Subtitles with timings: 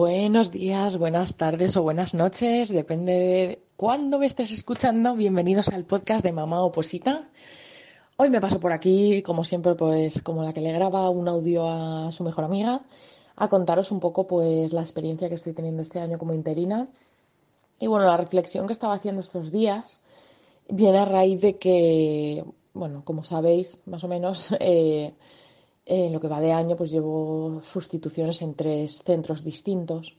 [0.00, 5.14] Buenos días, buenas tardes o buenas noches, depende de cuándo me estés escuchando.
[5.14, 7.28] Bienvenidos al podcast de Mamá Oposita.
[8.16, 11.68] Hoy me paso por aquí, como siempre, pues como la que le graba un audio
[11.68, 12.80] a su mejor amiga,
[13.36, 16.88] a contaros un poco pues la experiencia que estoy teniendo este año como interina.
[17.78, 20.02] Y bueno, la reflexión que estaba haciendo estos días
[20.70, 22.42] viene a raíz de que,
[22.72, 25.12] bueno, como sabéis, más o menos, eh,
[25.86, 30.16] en lo que va de año, pues llevo sustituciones en tres centros distintos.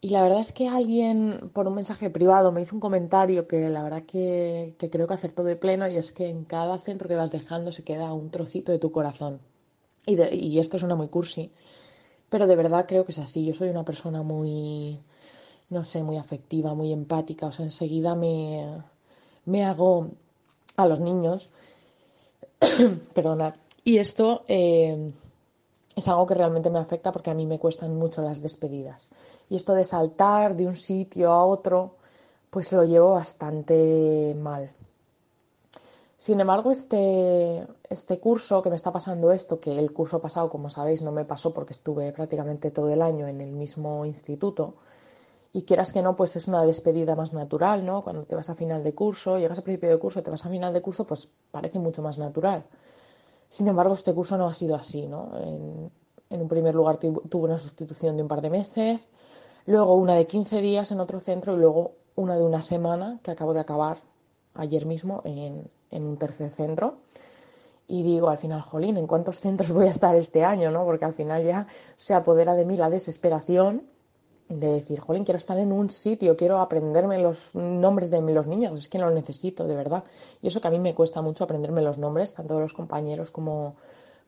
[0.00, 3.68] Y la verdad es que alguien por un mensaje privado me hizo un comentario que
[3.68, 7.08] la verdad que, que creo que acertó de pleno y es que en cada centro
[7.08, 9.40] que vas dejando se queda un trocito de tu corazón.
[10.06, 11.50] Y, de- y esto suena muy cursi,
[12.30, 13.44] pero de verdad creo que es así.
[13.46, 15.00] Yo soy una persona muy,
[15.70, 17.46] no sé, muy afectiva, muy empática.
[17.48, 18.66] O sea, enseguida me,
[19.46, 20.10] me hago
[20.76, 21.50] a los niños
[23.14, 23.54] Perdonad.
[23.86, 25.12] Y esto eh,
[25.94, 29.08] es algo que realmente me afecta porque a mí me cuestan mucho las despedidas.
[29.48, 31.94] Y esto de saltar de un sitio a otro,
[32.50, 34.72] pues lo llevo bastante mal.
[36.16, 40.68] Sin embargo, este, este curso que me está pasando esto, que el curso pasado, como
[40.68, 44.74] sabéis, no me pasó porque estuve prácticamente todo el año en el mismo instituto,
[45.52, 48.02] y quieras que no, pues es una despedida más natural, ¿no?
[48.02, 50.48] Cuando te vas a final de curso, llegas a principio de curso, te vas a
[50.48, 52.64] final de curso, pues parece mucho más natural.
[53.48, 55.30] Sin embargo, este curso no ha sido así, ¿no?
[55.38, 55.90] En,
[56.30, 59.06] en un primer lugar tu- tuve una sustitución de un par de meses,
[59.66, 63.30] luego una de 15 días en otro centro y luego una de una semana que
[63.30, 63.98] acabo de acabar
[64.54, 66.96] ayer mismo en, en un tercer centro.
[67.88, 70.84] Y digo al final, jolín, ¿en cuántos centros voy a estar este año, no?
[70.84, 73.84] Porque al final ya se apodera de mí la desesperación
[74.48, 78.78] de decir, jolín, quiero estar en un sitio, quiero aprenderme los nombres de los niños,
[78.78, 80.04] es que lo necesito, de verdad.
[80.40, 83.30] Y eso que a mí me cuesta mucho aprenderme los nombres, tanto de los compañeros
[83.30, 83.76] como,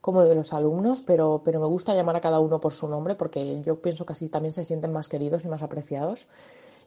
[0.00, 3.14] como de los alumnos, pero, pero me gusta llamar a cada uno por su nombre
[3.14, 6.26] porque yo pienso que así también se sienten más queridos y más apreciados.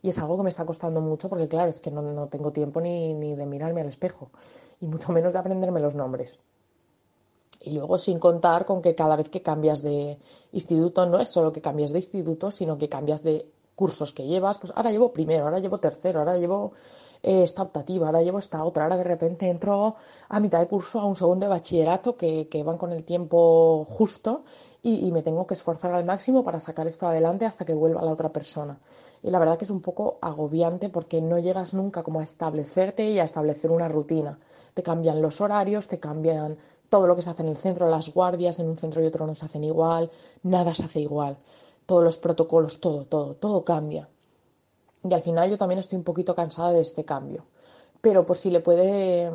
[0.03, 2.51] Y es algo que me está costando mucho porque, claro, es que no, no tengo
[2.51, 4.31] tiempo ni, ni de mirarme al espejo,
[4.81, 6.39] y mucho menos de aprenderme los nombres.
[7.61, 10.17] Y luego sin contar con que cada vez que cambias de
[10.51, 13.45] instituto no es solo que cambias de instituto, sino que cambias de
[13.75, 14.57] cursos que llevas.
[14.57, 16.73] Pues ahora llevo primero, ahora llevo tercero, ahora llevo
[17.23, 19.95] eh, esta optativa, ahora llevo esta otra, ahora de repente entro
[20.27, 23.85] a mitad de curso a un segundo de bachillerato que, que van con el tiempo
[23.89, 24.43] justo
[24.81, 28.01] y, y me tengo que esforzar al máximo para sacar esto adelante hasta que vuelva
[28.03, 28.79] la otra persona.
[29.21, 33.09] Y la verdad que es un poco agobiante porque no llegas nunca como a establecerte
[33.11, 34.39] y a establecer una rutina.
[34.73, 36.57] Te cambian los horarios, te cambian
[36.91, 39.25] todo lo que se hace en el centro, las guardias en un centro y otro
[39.25, 40.11] no se hacen igual,
[40.43, 41.37] nada se hace igual,
[41.85, 44.09] todos los protocolos, todo, todo, todo cambia.
[45.01, 47.45] Y al final yo también estoy un poquito cansada de este cambio.
[48.01, 49.31] Pero por si le puede,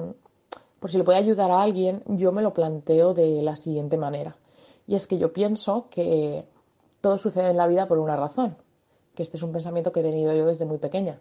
[0.78, 4.36] por si le puede ayudar a alguien, yo me lo planteo de la siguiente manera.
[4.86, 6.44] Y es que yo pienso que
[7.00, 8.58] todo sucede en la vida por una razón.
[9.14, 11.20] Que este es un pensamiento que he tenido yo desde muy pequeña.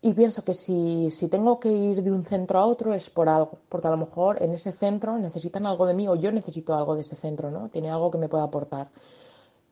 [0.00, 3.28] Y pienso que si, si tengo que ir de un centro a otro es por
[3.28, 6.74] algo, porque a lo mejor en ese centro necesitan algo de mí o yo necesito
[6.74, 7.68] algo de ese centro, ¿no?
[7.68, 8.90] Tiene algo que me pueda aportar.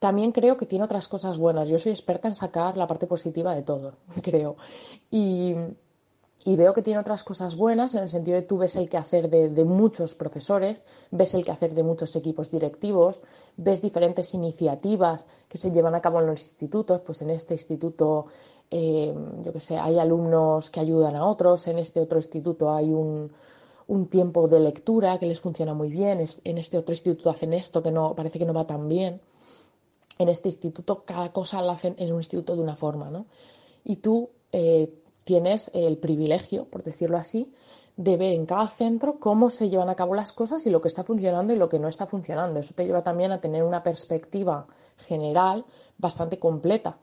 [0.01, 1.69] También creo que tiene otras cosas buenas.
[1.69, 4.57] Yo soy experta en sacar la parte positiva de todo, creo.
[5.11, 5.55] Y,
[6.45, 9.31] y veo que tiene otras cosas buenas en el sentido de tú ves el quehacer
[9.31, 13.23] de, de muchos profesores, ves el quehacer de muchos equipos directivos,
[13.57, 18.27] ves diferentes iniciativas que se llevan a cabo en los institutos, pues en este instituto,
[18.71, 22.93] eh, yo que sé, hay alumnos que ayudan a otros, en este otro instituto hay
[22.93, 23.32] un,
[23.88, 27.53] un tiempo de lectura que les funciona muy bien, es- en este otro instituto hacen
[27.53, 29.21] esto que no parece que no va tan bien
[30.19, 33.27] en este instituto cada cosa la hacen en un instituto de una forma, ¿no?
[33.84, 34.93] Y tú eh,
[35.25, 37.53] tienes el privilegio, por decirlo así,
[37.97, 40.89] de ver en cada centro cómo se llevan a cabo las cosas y lo que
[40.89, 42.60] está funcionando y lo que no está funcionando.
[42.60, 44.66] Eso te lleva también a tener una perspectiva
[44.98, 45.65] general
[45.98, 46.98] bastante completa.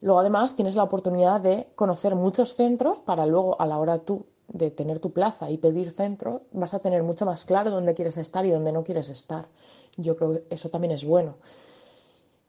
[0.00, 4.26] Luego, además, tienes la oportunidad de conocer muchos centros para luego, a la hora tú
[4.48, 8.16] de tener tu plaza y pedir centro, vas a tener mucho más claro dónde quieres
[8.16, 9.48] estar y dónde no quieres estar.
[9.96, 11.34] Yo creo que eso también es bueno.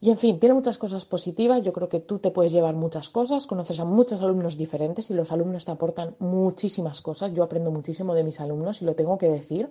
[0.01, 1.63] Y en fin, tiene muchas cosas positivas.
[1.63, 5.13] Yo creo que tú te puedes llevar muchas cosas, conoces a muchos alumnos diferentes y
[5.13, 7.33] los alumnos te aportan muchísimas cosas.
[7.33, 9.69] Yo aprendo muchísimo de mis alumnos y lo tengo que decir,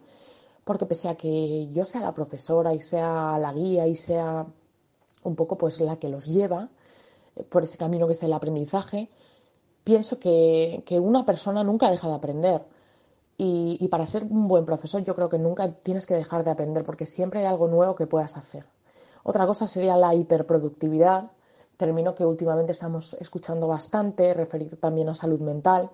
[0.64, 4.46] porque pese a que yo sea la profesora y sea la guía y sea
[5.24, 6.69] un poco pues la que los lleva
[7.49, 9.08] por ese camino que es el aprendizaje,
[9.85, 12.62] pienso que, que una persona nunca deja de aprender.
[13.37, 16.50] Y, y, para ser un buen profesor yo creo que nunca tienes que dejar de
[16.50, 18.67] aprender porque siempre hay algo nuevo que puedas hacer.
[19.23, 21.31] Otra cosa sería la hiperproductividad,
[21.76, 25.91] término que últimamente estamos escuchando bastante, referido también a salud mental.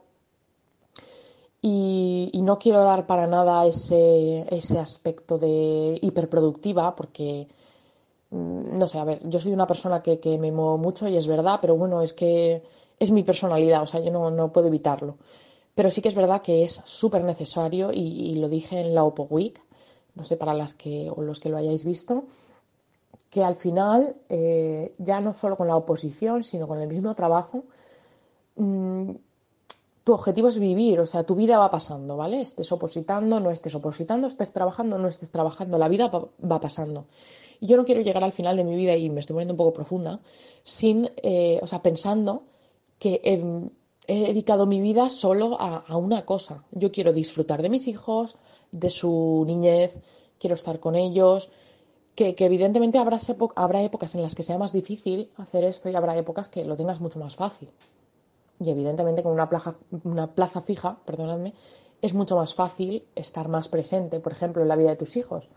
[1.60, 7.48] Y, y no quiero dar para nada ese, ese aspecto de hiperproductiva porque
[8.34, 11.26] no sé, a ver, yo soy una persona que, que, me muevo mucho y es
[11.26, 12.62] verdad, pero bueno, es que
[12.98, 15.16] es mi personalidad, o sea, yo no, no puedo evitarlo.
[15.74, 19.24] Pero sí que es verdad que es súper necesario y, lo dije en la Oppo
[19.24, 19.60] Week,
[20.14, 22.24] no sé, para las que o los que lo hayáis visto,
[23.30, 27.64] que al final, eh, ya no solo con la oposición, sino con el mismo trabajo,
[28.56, 29.10] mmm,
[30.04, 32.42] tu objetivo es vivir, o sea, tu vida va pasando, ¿vale?
[32.42, 37.06] Estés opositando, no estés opositando, estés trabajando, no estés trabajando, la vida va pasando.
[37.60, 39.58] Y yo no quiero llegar al final de mi vida, y me estoy poniendo un
[39.58, 40.20] poco profunda,
[40.64, 42.44] sin, eh, o sea, pensando
[42.98, 43.42] que he,
[44.06, 46.64] he dedicado mi vida solo a, una cosa.
[46.72, 48.36] Yo quiero disfrutar de mis hijos,
[48.72, 49.94] de su niñez,
[50.38, 51.50] quiero estar con ellos,
[52.14, 53.18] que, que evidentemente habrá,
[53.56, 56.76] habrá épocas en las que sea más difícil hacer esto y habrá épocas que lo
[56.76, 57.70] tengas mucho más fácil.
[58.60, 59.74] Y evidentemente con una plaza,
[60.04, 61.54] una plaza fija, perdonadme,
[62.02, 65.48] es mucho más fácil estar más presente, por ejemplo, en la vida de tus hijos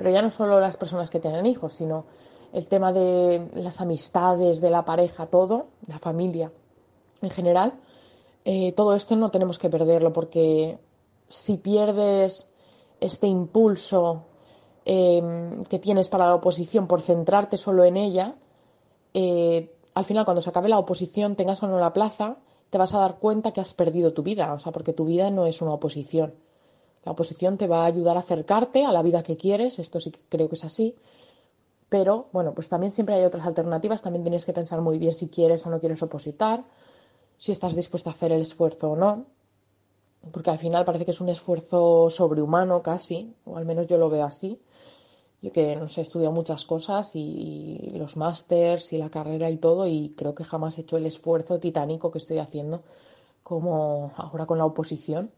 [0.00, 2.06] pero ya no solo las personas que tienen hijos, sino
[2.54, 6.50] el tema de las amistades, de la pareja, todo, la familia
[7.20, 7.74] en general,
[8.46, 10.78] eh, todo esto no tenemos que perderlo porque
[11.28, 12.46] si pierdes
[12.98, 14.24] este impulso
[14.86, 15.20] eh,
[15.68, 18.36] que tienes para la oposición por centrarte solo en ella,
[19.12, 22.38] eh, al final cuando se acabe la oposición, tengas o no la plaza,
[22.70, 25.30] te vas a dar cuenta que has perdido tu vida, o sea, porque tu vida
[25.30, 26.32] no es una oposición.
[27.04, 30.10] La oposición te va a ayudar a acercarte a la vida que quieres, esto sí
[30.10, 30.96] que creo que es así.
[31.88, 35.28] Pero bueno, pues también siempre hay otras alternativas, también tienes que pensar muy bien si
[35.28, 36.64] quieres o no quieres opositar,
[37.38, 39.24] si estás dispuesto a hacer el esfuerzo o no,
[40.30, 44.10] porque al final parece que es un esfuerzo sobrehumano casi, o al menos yo lo
[44.10, 44.60] veo así.
[45.42, 49.48] Yo que no sé, he estudiado muchas cosas y, y los másters y la carrera
[49.48, 52.82] y todo, y creo que jamás he hecho el esfuerzo titánico que estoy haciendo
[53.42, 55.30] como ahora con la oposición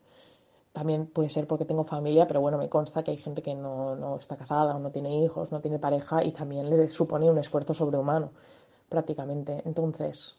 [0.73, 3.95] también puede ser porque tengo familia, pero bueno, me consta que hay gente que no,
[3.95, 7.39] no está casada o no tiene hijos, no tiene pareja y también le supone un
[7.39, 8.31] esfuerzo sobrehumano,
[8.89, 9.63] prácticamente.
[9.67, 10.37] Entonces,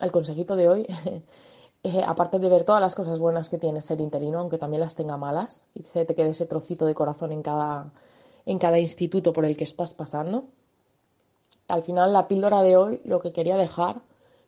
[0.00, 0.86] el consejito de hoy,
[1.82, 4.94] eh, aparte de ver todas las cosas buenas que tiene ser interino, aunque también las
[4.94, 7.90] tenga malas, y se te quede ese trocito de corazón en cada,
[8.46, 10.44] en cada instituto por el que estás pasando,
[11.68, 13.96] al final la píldora de hoy lo que quería dejar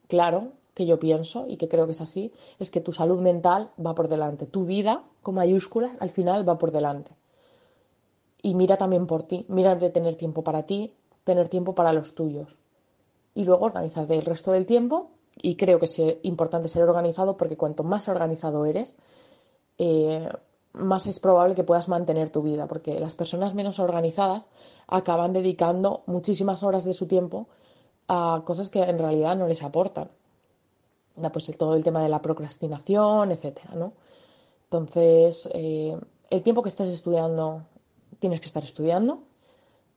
[0.09, 3.71] claro que yo pienso y que creo que es así, es que tu salud mental
[3.85, 7.13] va por delante, tu vida con mayúsculas al final va por delante.
[8.43, 10.93] Y mira también por ti, mira de tener tiempo para ti,
[11.25, 12.59] tener tiempo para los tuyos.
[13.35, 15.09] Y luego organizarte el resto del tiempo.
[15.41, 18.95] Y creo que es importante ser organizado porque cuanto más organizado eres,
[19.79, 20.29] eh,
[20.75, 24.47] más es probable que puedas mantener tu vida, porque las personas menos organizadas
[24.87, 27.47] acaban dedicando muchísimas horas de su tiempo
[28.09, 30.11] a cosas que en realidad no les aportan
[31.33, 33.93] pues todo el tema de la procrastinación, etcétera, ¿no?
[34.65, 35.97] Entonces, eh,
[36.31, 37.63] el tiempo que estés estudiando,
[38.19, 39.21] tienes que estar estudiando,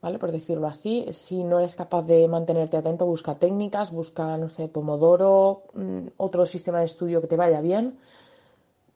[0.02, 0.20] ¿vale?
[0.20, 1.06] Por decirlo así.
[1.12, 6.46] Si no eres capaz de mantenerte atento, busca técnicas, busca, no sé, Pomodoro, mmm, otro
[6.46, 7.98] sistema de estudio que te vaya bien.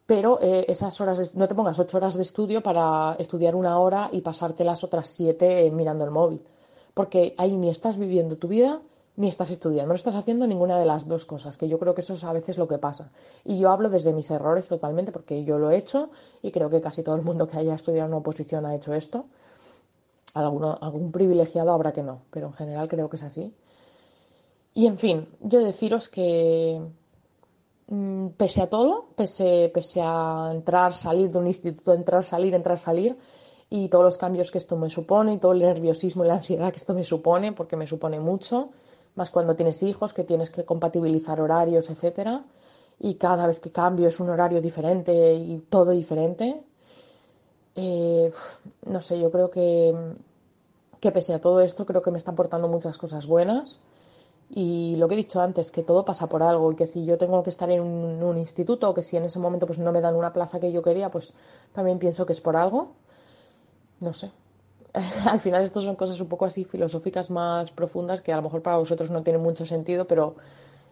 [0.06, 3.78] Pero eh, esas horas, de, no te pongas ocho horas de estudio para estudiar una
[3.78, 6.42] hora y pasarte las otras siete eh, mirando el móvil.
[6.92, 8.82] Porque ahí ni estás viviendo tu vida,
[9.16, 12.00] ni estás estudiando, no estás haciendo ninguna de las dos cosas, que yo creo que
[12.00, 13.10] eso es a veces lo que pasa.
[13.44, 16.10] Y yo hablo desde mis errores totalmente, porque yo lo he hecho
[16.42, 19.26] y creo que casi todo el mundo que haya estudiado una oposición ha hecho esto.
[20.34, 23.54] Alguno, algún privilegiado habrá que no, pero en general creo que es así.
[24.74, 26.82] Y en fin, yo deciros que
[27.86, 32.78] mmm, pese a todo, pese, pese a entrar, salir de un instituto, entrar, salir, entrar,
[32.78, 33.16] salir,
[33.70, 36.72] y todos los cambios que esto me supone, y todo el nerviosismo y la ansiedad
[36.72, 38.70] que esto me supone, porque me supone mucho,
[39.14, 42.44] más cuando tienes hijos, que tienes que compatibilizar horarios, etcétera,
[42.98, 46.62] y cada vez que cambio es un horario diferente y todo diferente.
[47.76, 48.32] Eh,
[48.86, 49.94] no sé, yo creo que,
[51.00, 53.80] que pese a todo esto, creo que me está aportando muchas cosas buenas.
[54.50, 57.18] Y lo que he dicho antes, que todo pasa por algo y que si yo
[57.18, 59.90] tengo que estar en un, un, instituto o que si en ese momento pues no
[59.90, 61.34] me dan una plaza que yo quería, pues
[61.72, 62.92] también pienso que es por algo.
[64.00, 64.30] No sé,
[65.26, 68.62] al final esto son cosas un poco así filosóficas más profundas que a lo mejor
[68.62, 70.36] para vosotros no tienen mucho sentido, pero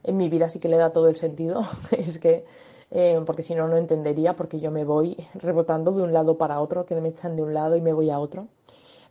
[0.02, 1.62] en mi vida sí que le da todo el sentido.
[1.92, 2.44] es que,
[2.90, 6.61] eh, porque si no, no entendería, porque yo me voy rebotando de un lado para
[6.61, 8.49] otro, que me echan de un lado y me voy a otro.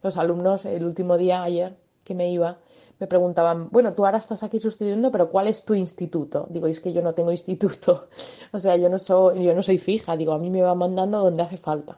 [0.04, 2.58] Los alumnos, el último día, ayer, que me iba,
[3.00, 6.48] me preguntaban, bueno, tú ahora estás aquí sustituyendo, pero ¿cuál es tu instituto?
[6.50, 8.08] Digo, es que yo no tengo instituto.
[8.52, 11.20] o sea, yo no soy, yo no soy fija, digo, a mí me va mandando
[11.24, 11.98] donde hace falta.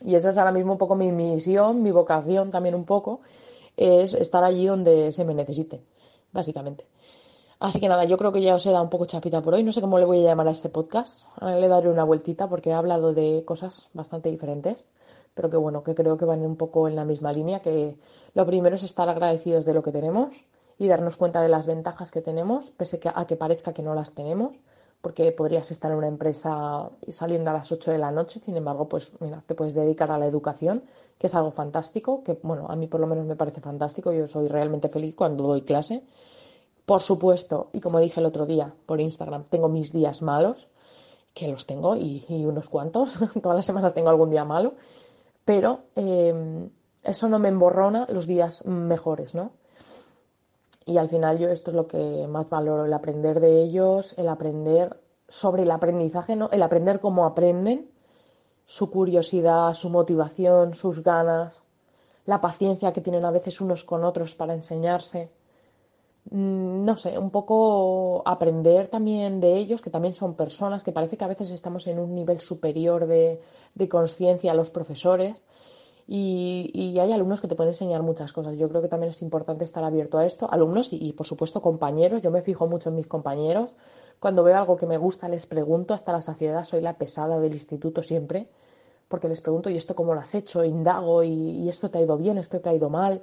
[0.00, 3.20] Y esa es ahora mismo un poco mi misión, mi vocación también un poco,
[3.76, 5.80] es estar allí donde se me necesite,
[6.32, 6.86] básicamente.
[7.60, 9.62] Así que nada, yo creo que ya os he dado un poco chapita por hoy.
[9.62, 11.28] No sé cómo le voy a llamar a este podcast.
[11.36, 14.82] Ahora le daré una vueltita porque he hablado de cosas bastante diferentes,
[15.34, 17.96] pero que bueno, que creo que van un poco en la misma línea, que
[18.34, 20.34] lo primero es estar agradecidos de lo que tenemos
[20.76, 24.10] y darnos cuenta de las ventajas que tenemos, pese a que parezca que no las
[24.10, 24.56] tenemos,
[25.02, 28.88] porque podrías estar en una empresa saliendo a las 8 de la noche, sin embargo,
[28.88, 30.84] pues mira, te puedes dedicar a la educación,
[31.18, 34.26] que es algo fantástico, que bueno, a mí por lo menos me parece fantástico, yo
[34.26, 36.02] soy realmente feliz cuando doy clase
[36.84, 40.68] por supuesto, y como dije el otro día por Instagram, tengo mis días malos,
[41.32, 44.74] que los tengo y, unos cuantos, todas las semanas tengo algún día malo,
[45.44, 46.70] pero em,
[47.02, 49.52] eso no me emborrona los días mejores, ¿no?
[50.86, 54.28] Y al final yo esto es lo que más valoro, el aprender de ellos, el
[54.28, 56.48] aprender sobre el aprendizaje, ¿no?
[56.50, 57.90] El aprender cómo aprenden,
[58.66, 61.62] su curiosidad, su motivación, sus ganas,
[62.26, 65.30] la paciencia que tienen a veces unos con otros para enseñarse
[66.30, 71.16] Mm, no sé, un poco aprender también de ellos, que también son personas, que parece
[71.16, 73.40] que a veces estamos en un nivel superior de,
[73.90, 75.36] conciencia a los profesores
[76.06, 78.56] y, hay alumnos que te pueden enseñar muchas cosas.
[78.56, 80.50] Yo creo que también es importante estar abierto a esto.
[80.50, 83.76] Alumnos y, por supuesto compañeros, yo me fijo mucho en mis compañeros.
[84.20, 87.54] Cuando veo algo que me gusta les pregunto hasta la saciedad, soy la pesada del
[87.54, 88.48] instituto siempre,
[89.08, 90.64] porque les pregunto, ¿y esto cómo lo has hecho?
[90.64, 92.38] Indago, ¿y, y esto te ha ido bien?
[92.38, 93.22] ¿Esto te ha ido mal?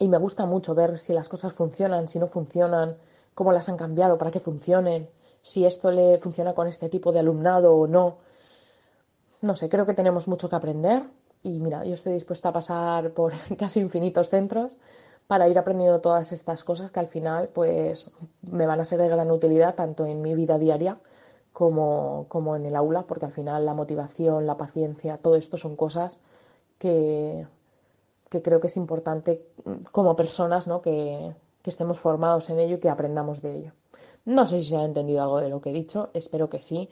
[0.00, 2.96] y me gusta mucho ver si las cosas funcionan, si no funcionan,
[3.34, 5.08] cómo las han cambiado para que funcionen,
[5.42, 8.16] si esto le funciona con este tipo de alumnado o no.
[9.42, 11.04] No sé, creo que tenemos mucho que aprender
[11.42, 14.72] y mira, yo estoy dispuesta a pasar por casi infinitos centros
[15.26, 18.10] para ir aprendiendo todas estas cosas que al final pues
[18.42, 20.98] me van a ser de gran utilidad tanto en mi vida diaria
[21.52, 25.76] como, como en el aula, porque al final la motivación, la paciencia, todo esto son
[25.76, 26.18] cosas
[26.78, 27.46] que
[28.30, 30.80] que creo que es importante mm, como personas ¿no?
[30.80, 33.72] que, estemos formados en ello y que aprendamos de ello.
[34.24, 36.88] No sé si se ha entendido algo de lo que he dicho, espero que sí.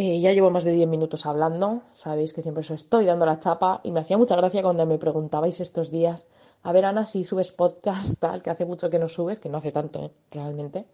[0.00, 3.40] Eh, ya llevo más de 10 minutos hablando, sabéis que siempre os estoy dando la
[3.40, 6.24] chapa y me hacía mucha gracia cuando me preguntabais estos días,
[6.62, 9.58] a ver Ana, si subes podcast tal, que hace mucho que no subes, que no
[9.58, 10.10] hace tanto, ¿eh?
[10.30, 10.84] realmente.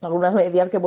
[0.00, 0.80] Algunas me, decías que,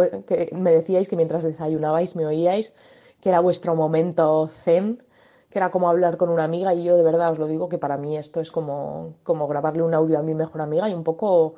[0.51, 2.75] me decíais que mientras desayunabais me oíais,
[3.21, 5.01] que era vuestro momento zen,
[5.49, 7.77] que era como hablar con una amiga y yo de verdad os lo digo que
[7.77, 11.05] para mí esto es como, como grabarle un audio a mi mejor amiga y un
[11.05, 11.55] poco,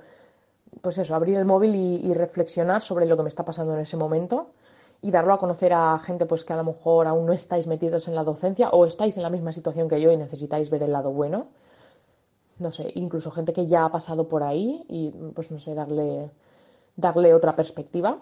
[0.83, 3.97] pues eso, abrir el móvil y, reflexionar sobre lo que me está pasando en ese
[3.97, 4.51] momento
[5.01, 8.07] y darlo a conocer a gente pues que a lo mejor aún no estáis metidos
[8.07, 10.91] en la docencia o estáis en la misma situación que yo y necesitáis ver el
[10.91, 11.47] lado bueno.
[12.59, 16.31] No sé, incluso gente que ya ha pasado por ahí y pues no sé, darle,
[16.95, 18.17] darle otra perspectiva.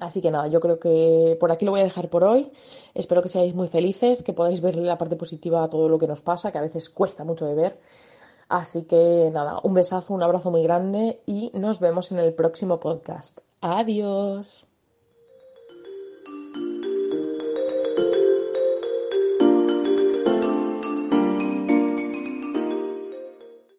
[0.00, 2.50] Así que nada, yo creo que por aquí lo voy a dejar por hoy.
[2.94, 6.06] Espero que seáis muy felices, que podáis ver la parte positiva a todo lo que
[6.06, 7.78] nos pasa, que a veces cuesta mucho de ver.
[8.48, 12.80] Así que nada, un besazo, un abrazo muy grande y nos vemos en el próximo
[12.80, 13.38] podcast.
[13.60, 14.71] Adiós.